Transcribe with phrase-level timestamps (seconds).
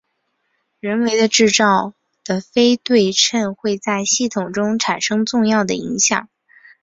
[0.79, 1.93] 人为制造
[2.23, 6.27] 的非对称会在系统中产生重要影响。